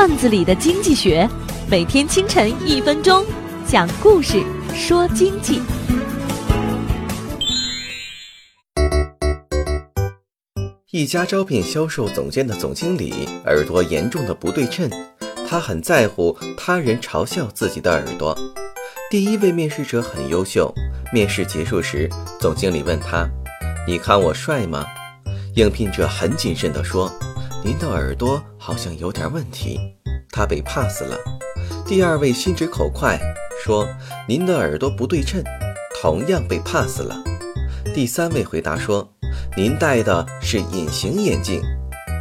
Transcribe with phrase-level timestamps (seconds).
[0.00, 1.28] 段子里的经济学，
[1.68, 3.22] 每天清晨一分钟，
[3.66, 4.42] 讲故事
[4.74, 5.60] 说经济。
[10.90, 14.90] 一家招聘销售总监的总经理耳朵严重的不对称，
[15.46, 18.34] 他很在乎他人嘲笑自己的耳朵。
[19.10, 20.72] 第一位面试者很优秀，
[21.12, 22.08] 面试结束时，
[22.40, 23.28] 总经理问他
[23.86, 24.86] ：“你看我帅吗？”
[25.56, 27.12] 应聘者很谨慎地说
[27.64, 29.78] ：“您的耳朵好像有点问题。”
[30.32, 31.18] 他被 pass 了。
[31.86, 33.18] 第二位心直口快
[33.64, 33.86] 说
[34.28, 35.42] ：“您的耳朵不对称。”
[36.00, 37.22] 同样被 pass 了。
[37.94, 39.12] 第三位回答说
[39.56, 41.60] ：“您戴的是隐形眼镜。”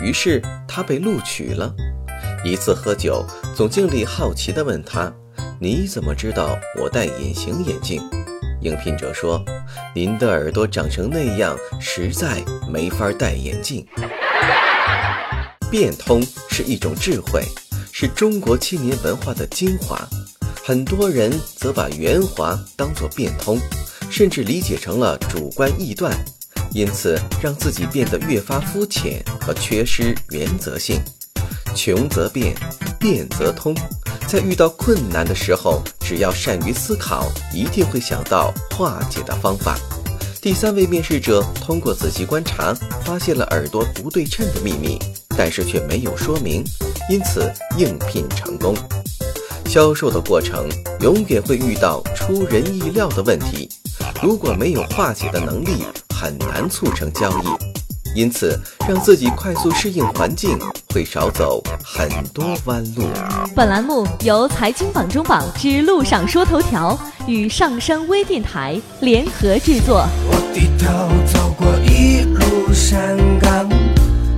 [0.00, 1.74] 于是他被录取了。
[2.44, 5.12] 一次喝酒，总经理好奇地问他
[5.60, 8.00] ：“你怎么知道我戴隐形眼镜？”
[8.62, 9.44] 应聘者说
[9.94, 13.86] ：“您的耳朵长成那样，实在没法戴眼镜。”
[15.70, 17.42] 变通是一种智慧，
[17.92, 20.00] 是中国青年文化的精华。
[20.64, 23.60] 很多人则把圆滑当作变通，
[24.10, 26.12] 甚至理解成了主观臆断，
[26.72, 31.00] 因此让自己变得越发肤浅和缺失原则性。
[31.74, 32.54] 穷则变，
[32.98, 33.74] 变则通。
[34.26, 39.78] 在遇到困难的时候，只要善于思考，一定会想到化解的方法。
[40.40, 42.72] 第三位面试者通过仔细观察，
[43.04, 44.98] 发现了耳朵不对称的秘密，
[45.36, 46.62] 但是却没有说明，
[47.10, 48.74] 因此应聘成功。
[49.66, 50.68] 销售的过程
[51.00, 53.68] 永远会遇到出人意料的问题，
[54.22, 55.84] 如果没有化解的能力，
[56.14, 57.85] 很难促成交易。
[58.16, 60.58] 因此，让自己快速适应环境，
[60.94, 63.02] 会少走很多弯路。
[63.54, 70.08] 本栏目由财经榜中榜之路上说头条与上山微电台联合制作。
[70.30, 73.68] 我低头走过一路山岗，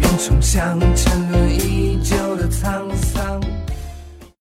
[0.00, 3.39] 云冲向沉沦已久的沧桑。